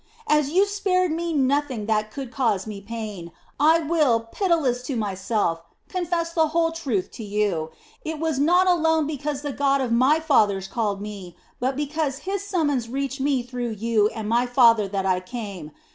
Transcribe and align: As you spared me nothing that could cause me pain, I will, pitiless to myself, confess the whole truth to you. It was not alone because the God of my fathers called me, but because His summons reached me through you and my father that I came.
As 0.27 0.49
you 0.49 0.65
spared 0.65 1.11
me 1.11 1.31
nothing 1.31 1.85
that 1.85 2.09
could 2.09 2.31
cause 2.31 2.65
me 2.65 2.81
pain, 2.81 3.31
I 3.59 3.77
will, 3.81 4.21
pitiless 4.31 4.81
to 4.87 4.95
myself, 4.95 5.61
confess 5.89 6.33
the 6.33 6.47
whole 6.47 6.71
truth 6.71 7.11
to 7.11 7.23
you. 7.23 7.69
It 8.03 8.17
was 8.17 8.39
not 8.39 8.65
alone 8.65 9.05
because 9.05 9.43
the 9.43 9.53
God 9.53 9.79
of 9.79 9.91
my 9.91 10.19
fathers 10.19 10.67
called 10.67 11.01
me, 11.01 11.35
but 11.59 11.75
because 11.75 12.17
His 12.25 12.43
summons 12.43 12.89
reached 12.89 13.19
me 13.21 13.43
through 13.43 13.73
you 13.73 14.07
and 14.07 14.27
my 14.27 14.47
father 14.47 14.87
that 14.87 15.05
I 15.05 15.19
came. 15.19 15.69